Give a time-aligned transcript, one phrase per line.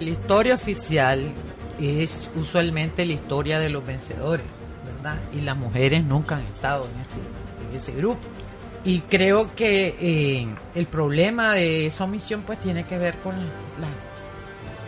[0.00, 1.32] La historia oficial
[1.80, 4.46] es usualmente la historia de los vencedores,
[4.84, 5.18] ¿verdad?
[5.32, 8.20] Y las mujeres nunca han estado en ese, grupo.
[8.84, 13.88] Y creo que eh, el problema de esa omisión pues tiene que ver con la,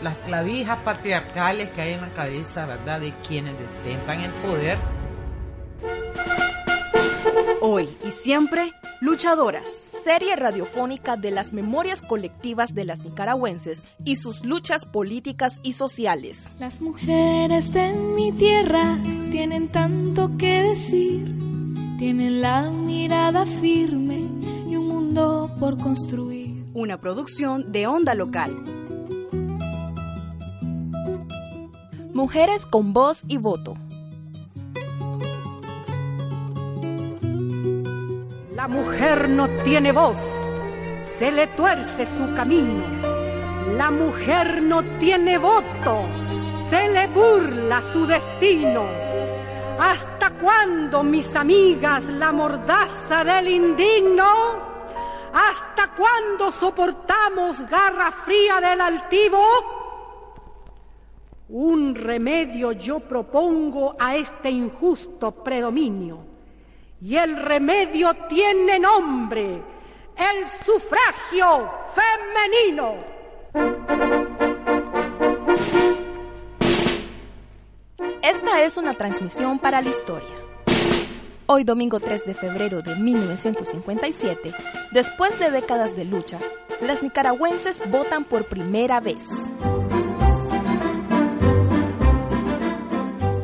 [0.03, 3.01] las clavijas patriarcales que hay en la cabeza, ¿verdad?
[3.01, 3.55] De quienes
[3.85, 4.79] detentan el poder.
[7.61, 9.86] Hoy y siempre, luchadoras.
[10.07, 16.49] Serie radiofónica de las memorias colectivas de las nicaragüenses y sus luchas políticas y sociales.
[16.61, 19.01] Las mujeres de mi tierra
[19.33, 21.37] tienen tanto que decir,
[21.99, 24.19] tienen la mirada firme
[24.71, 26.55] y un mundo por construir.
[26.73, 28.63] Una producción de Onda Local.
[32.15, 33.75] Mujeres con voz y voto.
[38.69, 40.19] Mujer no tiene voz,
[41.21, 42.83] se le tuerce su camino.
[43.77, 46.03] La mujer no tiene voto,
[46.69, 48.87] se le burla su destino.
[49.79, 54.25] ¿Hasta cuándo, mis amigas, la mordaza del indigno?
[55.33, 59.39] ¿Hasta cuándo soportamos garra fría del altivo?
[61.51, 66.36] Un remedio yo propongo a este injusto predominio
[67.01, 69.63] y el remedio tiene nombre,
[70.17, 72.95] el sufragio femenino.
[78.23, 80.35] Esta es una transmisión para la historia.
[81.47, 84.53] Hoy domingo 3 de febrero de 1957,
[84.91, 86.41] después de décadas de lucha,
[86.81, 89.31] las nicaragüenses votan por primera vez.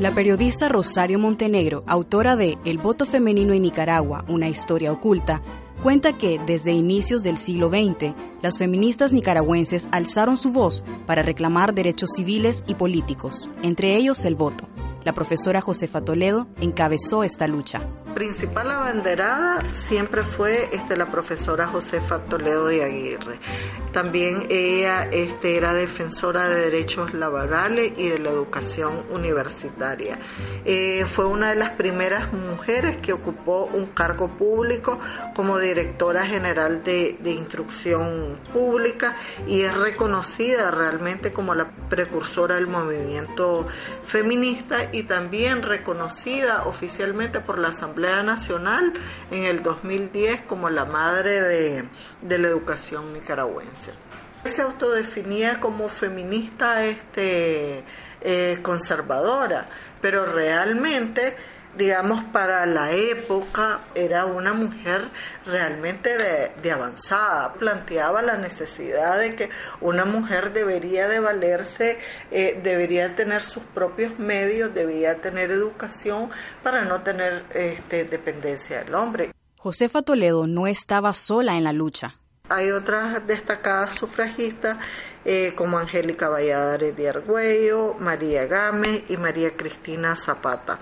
[0.02, 5.40] La periodista Rosario Montenegro, autora de El voto femenino en Nicaragua, una historia oculta,
[5.80, 8.12] cuenta que desde inicios del siglo XX,
[8.42, 14.34] las feministas nicaragüenses alzaron su voz para reclamar derechos civiles y políticos, entre ellos el
[14.34, 14.66] voto.
[15.04, 17.80] La profesora Josefa Toledo encabezó esta lucha.
[18.14, 23.38] Principal abanderada siempre fue este, la profesora Josefa Toledo de Aguirre.
[23.92, 30.18] También ella este, era defensora de derechos laborales y de la educación universitaria.
[30.64, 35.00] Eh, fue una de las primeras mujeres que ocupó un cargo público
[35.34, 42.66] como directora general de, de instrucción pública y es reconocida realmente como la precursora del
[42.66, 43.66] movimiento
[44.04, 48.92] feminista y también reconocida oficialmente por la Asamblea Nacional
[49.30, 51.84] en el 2010 como la madre de,
[52.20, 53.92] de la educación nicaragüense.
[54.44, 57.84] Se autodefinía como feminista este,
[58.20, 59.68] eh, conservadora,
[60.00, 61.36] pero realmente
[61.76, 65.08] digamos, para la época era una mujer
[65.46, 66.16] realmente
[66.62, 67.54] de, avanzada.
[67.54, 69.50] Planteaba la necesidad de que
[69.80, 71.98] una mujer debería de valerse,
[72.30, 76.30] eh, debería tener sus propios medios, debía tener educación
[76.62, 79.32] para no tener este, dependencia del hombre.
[79.58, 82.14] Josefa Toledo no estaba sola en la lucha.
[82.48, 84.76] Hay otras destacadas sufragistas
[85.24, 90.78] eh, como Angélica Valladares de Argüello, María Gámez y María Cristina Zapata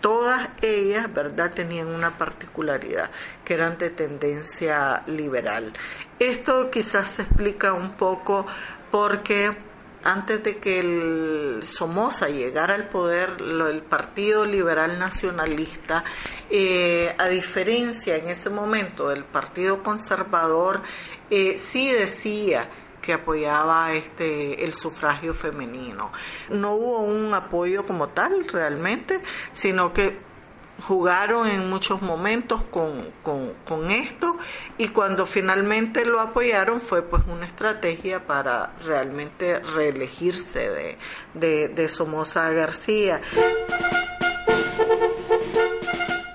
[0.00, 3.10] todas ellas, ¿verdad?, tenían una particularidad,
[3.44, 5.72] que eran de tendencia liberal.
[6.18, 8.46] Esto quizás se explica un poco
[8.90, 9.56] porque
[10.04, 16.04] antes de que el Somoza llegara al poder, el Partido Liberal Nacionalista,
[16.50, 20.82] eh, a diferencia en ese momento del Partido Conservador,
[21.30, 22.68] eh, sí decía
[23.08, 26.12] que apoyaba este el sufragio femenino.
[26.50, 29.22] No hubo un apoyo como tal realmente,
[29.54, 30.18] sino que
[30.86, 34.36] jugaron en muchos momentos con, con, esto
[34.76, 40.98] y cuando finalmente lo apoyaron fue pues una estrategia para realmente reelegirse de,
[41.32, 43.22] de, de Somoza García.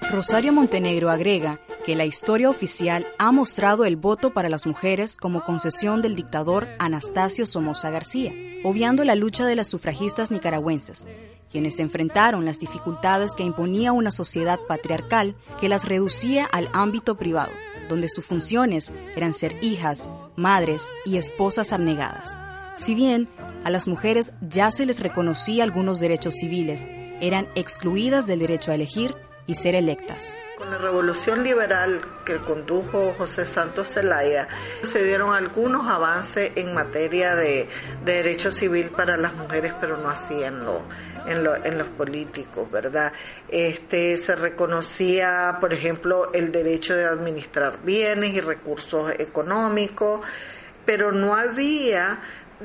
[0.10, 5.44] Rosario Montenegro agrega que la historia oficial ha mostrado el voto para las mujeres como
[5.44, 8.34] concesión del dictador Anastasio Somoza García,
[8.64, 11.06] obviando la lucha de las sufragistas nicaragüenses,
[11.50, 17.52] quienes enfrentaron las dificultades que imponía una sociedad patriarcal que las reducía al ámbito privado,
[17.90, 22.38] donde sus funciones eran ser hijas, madres y esposas abnegadas.
[22.76, 23.28] Si bien
[23.64, 26.88] a las mujeres ya se les reconocía algunos derechos civiles,
[27.20, 29.16] eran excluidas del derecho a elegir
[29.46, 30.38] y ser electas.
[30.74, 34.48] La revolución liberal que condujo José Santos Zelaya,
[34.82, 37.70] se dieron algunos avances en materia de,
[38.04, 40.82] derecho civil para las mujeres, pero no hacían lo,
[41.28, 43.14] en, en, los políticos, ¿verdad?
[43.50, 50.22] Este, se reconocía, por ejemplo, el derecho de administrar bienes y recursos económicos,
[50.88, 52.20] pero no había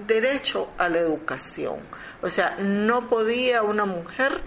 [0.07, 1.77] derecho a la educación.
[2.23, 4.41] O sea, no podía una mujer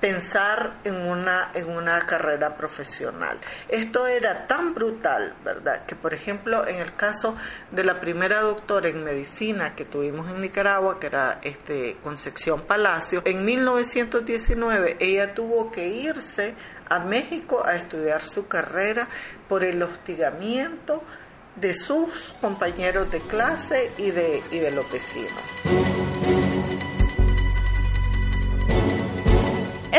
[0.00, 3.38] pensar en una, en una carrera profesional.
[3.68, 5.84] Esto era tan brutal, ¿verdad?
[5.84, 7.36] Que, por ejemplo, en el caso
[7.70, 13.22] de la primera doctora en medicina que tuvimos en Nicaragua, que era este, Concepción Palacio,
[13.24, 16.54] en 1919 ella tuvo que irse
[16.88, 19.08] a México a estudiar su carrera
[19.48, 21.02] por el hostigamiento
[21.56, 25.99] de sus compañeros de clase y de, y de los vecinos.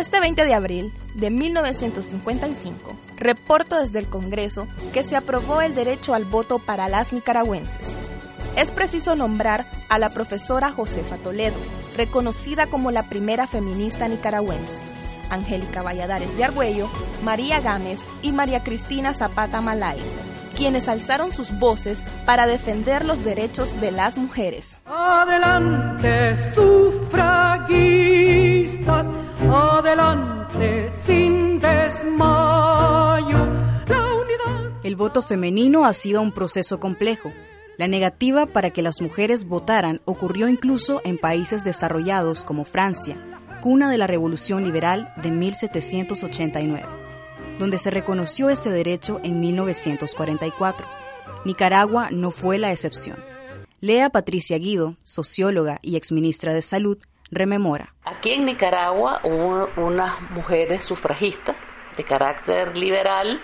[0.02, 6.16] Este 20 de abril de 1955, reporto desde el Congreso que se aprobó el derecho
[6.16, 7.86] al voto para las nicaragüenses.
[8.58, 11.58] Es preciso nombrar a la profesora Josefa Toledo,
[11.96, 14.74] reconocida como la primera feminista nicaragüense,
[15.30, 16.90] Angélica Valladares de Argüello,
[17.24, 20.02] María Gámez y María Cristina Zapata Maláez,
[20.58, 24.80] quienes alzaron sus voces para defender los derechos de las mujeres.
[24.88, 29.06] Adelante, sufragistas
[29.56, 33.38] adelante sin desmayo.
[34.84, 37.32] El voto femenino ha sido un proceso complejo.
[37.78, 43.18] La negativa para que las mujeres votaran ocurrió incluso en países desarrollados como Francia,
[43.62, 46.86] cuna de la Revolución Liberal de 1789,
[47.60, 50.88] donde se reconoció ese derecho en 1944.
[51.46, 53.18] Nicaragua no fue la excepción.
[53.80, 56.98] Lea Patricia Guido, socióloga y exministra de Salud,
[57.32, 57.94] rememora.
[58.06, 61.56] Aquí en Nicaragua hubo unas mujeres sufragistas
[61.98, 63.42] de carácter liberal,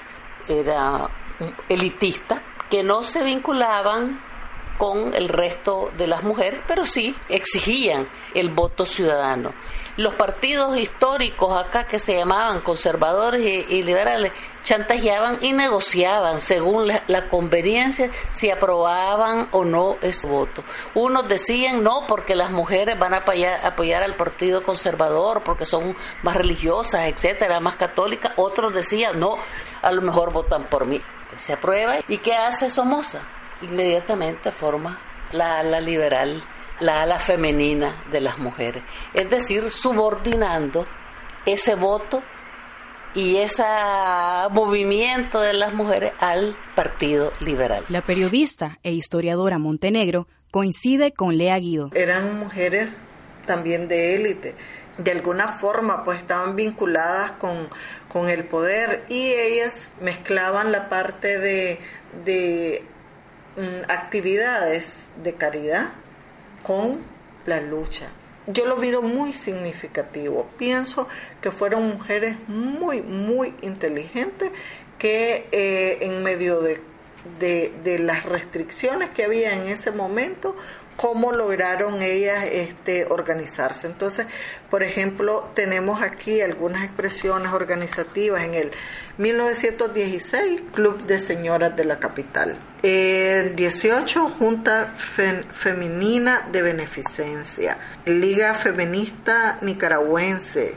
[0.47, 1.09] era
[1.69, 4.19] elitista, que no se vinculaban
[4.77, 9.53] con el resto de las mujeres, pero sí exigían el voto ciudadano.
[9.97, 14.31] Los partidos históricos acá que se llamaban conservadores y, liberales
[14.67, 20.61] chantajeaban y negociaban según la, conveniencia si aprobaban o no ese voto.
[20.93, 25.95] Unos decían no porque las mujeres van a apoyar, apoyar al partido conservador porque son
[26.21, 28.33] más religiosas, etcétera, más católicas.
[28.35, 29.37] Otros decían no,
[29.81, 31.01] a lo mejor votan por mí.
[31.37, 31.99] Se aprueba.
[32.09, 33.21] ¿Y qué hace Somoza?
[33.61, 34.99] inmediatamente forma
[35.31, 36.43] la ala liberal,
[36.81, 38.83] la ala femenina de las mujeres.
[39.13, 40.85] Es decir, subordinando
[41.45, 42.21] ese voto
[43.13, 43.63] y ese
[44.51, 47.83] movimiento de las mujeres al Partido Liberal.
[47.89, 51.89] La periodista e historiadora Montenegro coincide con Lea Guido.
[51.93, 52.89] Eran mujeres
[53.45, 54.55] también de élite.
[54.97, 57.69] De alguna forma, pues estaban vinculadas con,
[58.11, 61.79] con el poder y ellas mezclaban la parte de,
[62.25, 62.83] de
[63.57, 64.85] Mm, actividades
[65.23, 65.87] de caridad
[66.61, 66.99] con
[67.47, 68.05] la lucha.
[68.47, 70.47] Yo lo miro muy significativo.
[70.57, 71.07] Pienso
[71.41, 74.51] que fueron mujeres muy, muy inteligentes
[74.97, 76.81] que eh, en medio de,
[77.39, 80.55] de, las restricciones que había en ese momento
[80.97, 83.87] cómo lograron ellas este, organizarse.
[83.87, 84.25] Entonces,
[84.69, 88.71] por ejemplo, tenemos aquí algunas expresiones organizativas en el
[89.19, 92.57] 1916, Club de Señoras de la Capital.
[92.81, 97.77] El 18, Junta Femenina de Beneficencia.
[98.05, 100.75] Liga Feminista Nicaragüense,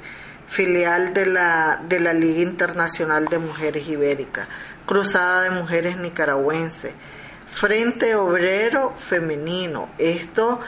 [0.48, 4.46] filial de la, de la Liga Internacional de Mujeres Ibéricas.
[4.84, 6.92] Cruzada de Mujeres Nicaragüenses
[7.52, 9.90] Frente Obrero Femenino.
[9.98, 10.60] Esto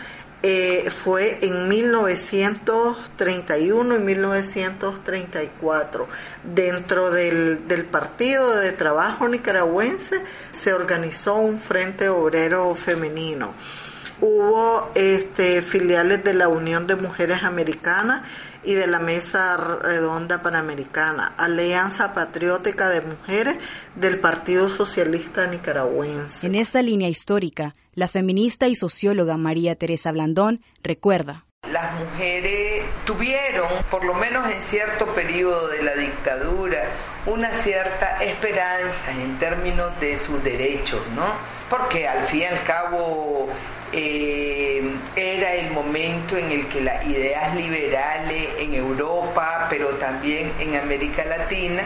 [0.42, 6.08] eh, fue en 1931 y 1934.
[6.42, 10.22] Dentro del, del Partido de Trabajo Nicaragüense
[10.60, 13.54] se organizó un Frente Obrero Femenino.
[14.20, 18.28] Hubo este, filiales de la Unión de Mujeres Americanas
[18.64, 23.56] y de la Mesa Redonda Panamericana, Alianza Patriótica de Mujeres
[23.96, 26.46] del Partido Socialista Nicaragüense.
[26.46, 31.44] En esta línea histórica, la feminista y socióloga María Teresa Blandón recuerda.
[31.70, 36.84] Las mujeres tuvieron, por lo menos en cierto periodo de la dictadura,
[37.26, 41.26] una cierta esperanza en términos de sus derechos, ¿no?
[41.72, 43.48] Porque al fin y al cabo
[43.94, 44.82] eh,
[45.16, 51.24] era el momento en el que las ideas liberales en Europa, pero también en América
[51.24, 51.82] Latina,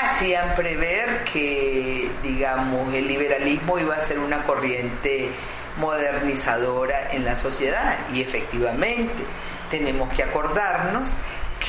[0.00, 5.30] hacían prever que, digamos, el liberalismo iba a ser una corriente
[5.78, 7.98] modernizadora en la sociedad.
[8.14, 9.24] Y efectivamente
[9.72, 11.10] tenemos que acordarnos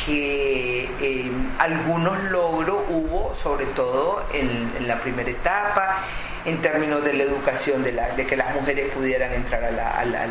[0.06, 5.98] que eh, algunos logros hubo, sobre todo en, la primera etapa,
[6.46, 9.72] en términos de la educación, de, la, de que las mujeres pudieran entrar a
[10.06, 10.26] la,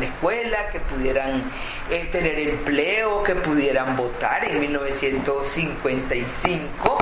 [0.00, 1.44] escuela, que pudieran
[1.90, 4.44] eh, tener empleo, que pudieran votar.
[4.44, 6.98] En 1955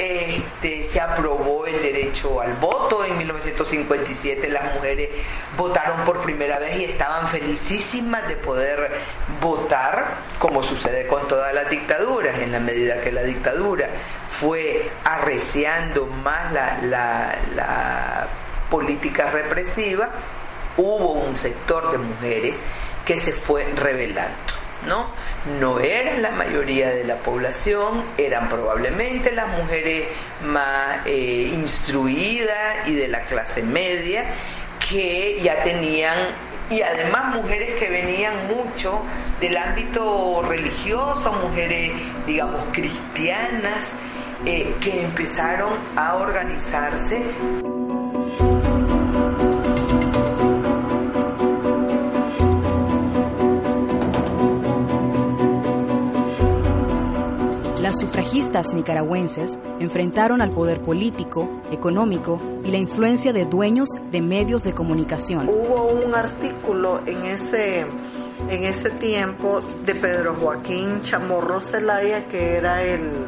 [0.00, 5.10] este, se aprobó el derecho al voto, en 1957 las mujeres
[5.58, 8.92] votaron por primera vez y estaban felicísimas de poder
[9.42, 13.90] votar, como sucede con todas las dictaduras, en la medida que la dictadura
[14.30, 18.28] fue arreciando más la, la, la
[18.70, 20.10] política represiva,
[20.76, 22.56] hubo un sector de mujeres
[23.04, 24.54] que se fue rebelando.
[24.86, 25.08] ¿no?
[25.58, 30.06] No era la mayoría de la población, eran probablemente las mujeres
[30.44, 34.24] más eh, instruidas y de la clase media
[34.88, 36.16] que ya tenían
[36.70, 39.02] y además mujeres que venían mucho
[39.40, 41.90] del ámbito religioso, mujeres,
[42.26, 43.88] digamos, cristianas,
[44.46, 47.22] eh, que empezaron a organizarse.
[57.80, 64.62] Las sufragistas nicaragüenses enfrentaron al poder político, económico y la influencia de dueños de medios
[64.62, 65.48] de comunicación.
[65.48, 72.82] Hubo un artículo en ese, en ese tiempo de Pedro Joaquín Chamorro Zelaya, que era
[72.84, 73.19] el,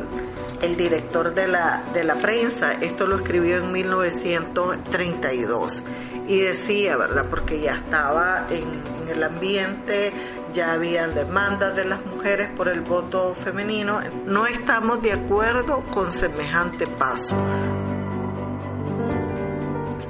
[0.63, 2.73] el director de la, de la prensa.
[2.73, 5.83] Esto lo escribió en 1932
[6.27, 7.27] y decía, ¿verdad?
[7.29, 10.13] Porque ya estaba en, el ambiente,
[10.53, 14.01] ya habían demandas de las mujeres por el voto femenino.
[14.25, 17.37] No estamos de acuerdo con semejante paso.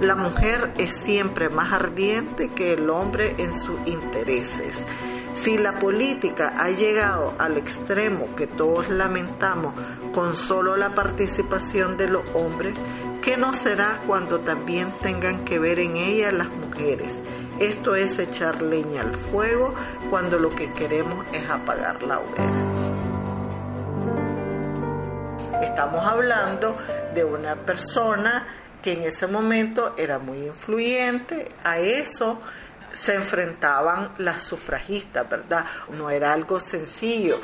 [0.01, 4.77] La mujer es siempre más ardiente que el hombre en sus intereses.
[5.33, 9.75] Si la política ha llegado al extremo que todos lamentamos
[10.13, 12.75] con solo la participación de los hombres,
[13.23, 17.15] ¿qué no será cuando también tengan que ver en ella las mujeres?
[17.59, 19.75] Esto es echar leña al fuego
[20.11, 22.73] cuando lo que queremos es apagar la hoguera.
[25.63, 26.77] Estamos hablando
[27.15, 28.47] de una persona
[28.83, 32.41] que en ese momento era muy influyente, a eso
[32.93, 35.65] se enfrentaban las sufragistas, ¿verdad?
[35.91, 37.41] No era algo sencillo.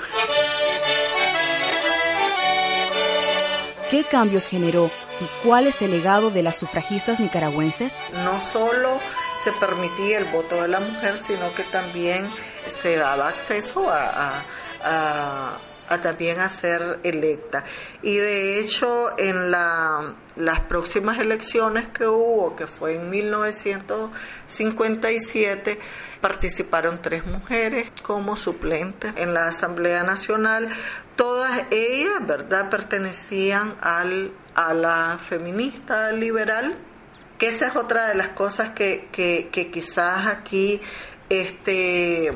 [3.91, 4.91] ¿Qué cambios generó
[5.21, 8.11] y cuál es el legado de las sufragistas nicaragüenses?
[8.25, 8.99] No solo
[9.43, 12.29] se permitía el voto de la mujer, sino que también
[12.83, 14.43] se daba acceso a, a,
[14.85, 17.65] a también a ser electa.
[18.03, 25.79] Y de hecho, en la, las próximas elecciones que hubo, que fue en 1957,
[26.21, 30.69] participaron tres mujeres como suplentes en la Asamblea Nacional.
[31.17, 36.77] Todas ellas, ¿verdad?, pertenecían al, a la feminista liberal,
[37.39, 40.81] que esa es otra de las cosas que, que, que quizás aquí
[41.29, 42.33] este,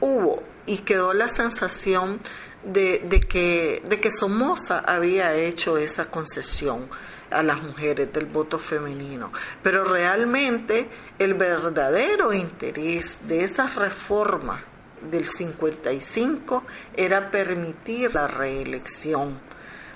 [0.00, 2.20] hubo y quedó la sensación
[2.64, 6.88] de, de, que, de que Somoza había hecho esa concesión
[7.30, 9.32] a las mujeres del voto femenino.
[9.62, 10.88] Pero realmente
[11.18, 14.62] el verdadero interés de esas reformas
[15.10, 16.64] del 55
[16.94, 19.40] era permitir la reelección,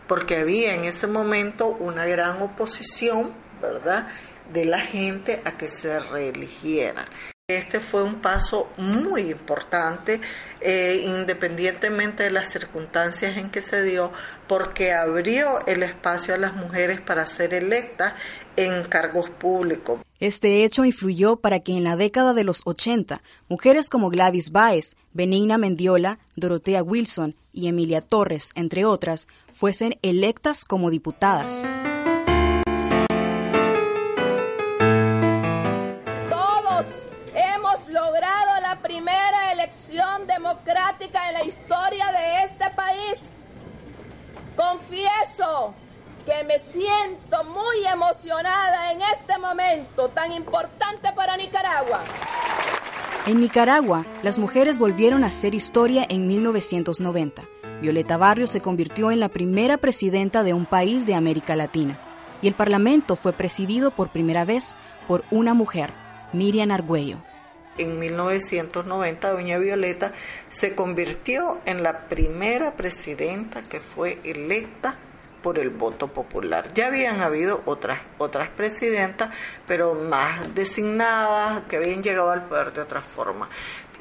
[0.06, 4.08] porque había en ese momento una gran oposición, ¿verdad?,
[4.52, 7.06] de la gente a que se reeligiera.
[7.46, 10.18] Este fue un paso muy importante,
[10.62, 14.10] eh, independientemente de las circunstancias en que se dio,
[14.48, 18.14] porque abrió el espacio a las mujeres para ser electas
[18.56, 20.00] en cargos públicos.
[20.20, 23.20] Este hecho influyó para que en la década de los 80,
[23.50, 30.64] mujeres como Gladys Baez, Benigna Mendiola, Dorotea Wilson y Emilia Torres, entre otras, fuesen electas
[30.64, 31.68] como diputadas.
[40.54, 43.30] Democrática en la historia de este país.
[44.56, 45.74] Confieso
[46.24, 52.00] que me siento muy emocionada en este momento tan importante para Nicaragua.
[53.26, 57.42] En Nicaragua, las mujeres volvieron a hacer historia en 1990.
[57.80, 61.98] Violeta Barrios se convirtió en la primera presidenta de un país de América Latina
[62.42, 64.76] y el Parlamento fue presidido por primera vez
[65.08, 65.90] por una mujer,
[66.32, 67.18] Miriam Argüello.
[67.78, 70.12] En 1990 doña Violeta
[70.48, 74.98] se convirtió en la primera presidenta que fue electa
[75.42, 76.72] por el voto popular.
[76.72, 79.28] Ya habían habido otras otras presidentas,
[79.66, 83.50] pero más designadas que habían llegado al poder de otra forma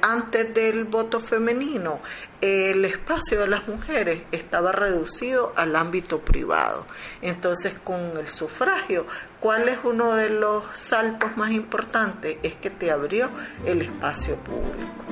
[0.04, 2.00] antes del voto femenino,
[2.42, 6.86] el espacio de las mujeres estaba reducido al ámbito privado.
[7.22, 9.06] Entonces, con el sufragio,
[9.40, 12.36] ¿cuál es uno de los saltos más importantes?
[12.42, 13.30] Es que te abrió
[13.64, 15.04] el espacio público.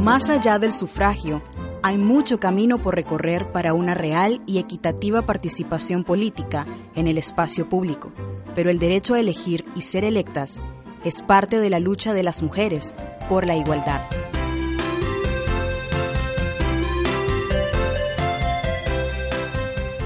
[0.00, 1.42] Más allá del sufragio,
[1.82, 7.68] hay mucho camino por recorrer para una real y equitativa participación política en el espacio
[7.68, 8.12] público
[8.54, 10.60] pero el derecho a elegir y ser electas
[11.04, 12.94] es parte de la lucha de las mujeres
[13.28, 14.00] por la igualdad.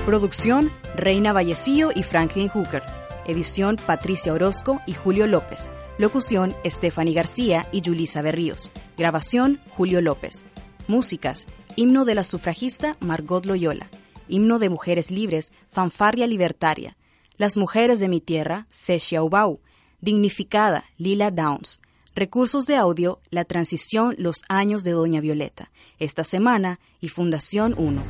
[0.04, 2.82] Producción Reina Vallecillo y Franklin Hooker.
[3.26, 5.70] Edición Patricia Orozco y Julio López.
[5.98, 8.70] Locución Stephanie García y Julisa Berríos.
[8.96, 10.44] Grabación Julio López.
[10.86, 13.90] Músicas Himno de la sufragista Margot Loyola.
[14.28, 16.96] Himno de Mujeres Libres Fanfarria Libertaria.
[17.36, 19.60] Las mujeres de mi tierra, Se Xiaobao.
[20.00, 21.80] Dignificada, Lila Downs.
[22.14, 25.70] Recursos de audio, La transición, Los años de Doña Violeta.
[25.98, 28.02] Esta semana y Fundación 1.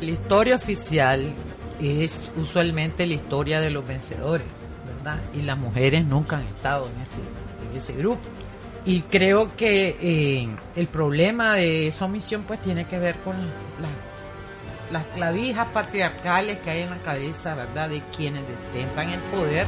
[0.00, 1.34] La historia oficial
[1.80, 4.46] es usualmente la historia de los vencedores,
[4.86, 5.20] ¿verdad?
[5.34, 8.22] Y las mujeres nunca han estado en ese grupo.
[8.86, 13.88] Y creo que eh, el problema de esa omisión pues tiene que ver con la
[14.90, 19.66] las clavijas patriarcales que hay en la cabeza, ¿verdad?, de quienes detentan el poder.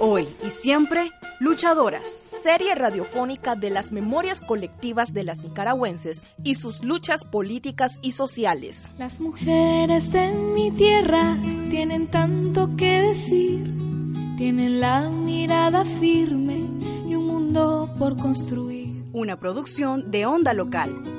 [0.00, 2.28] Hoy y siempre, luchadoras.
[2.42, 8.88] Serie radiofónica de las memorias colectivas de las nicaragüenses y sus luchas políticas y sociales.
[8.98, 11.36] Las mujeres de mi tierra
[11.70, 13.72] tienen tanto que decir,
[14.36, 16.66] tienen la mirada firme
[17.08, 19.04] y un mundo por construir.
[19.12, 21.15] Una producción de onda local